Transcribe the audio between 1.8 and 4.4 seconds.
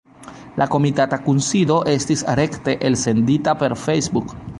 estis rekte elsendita per Facebook.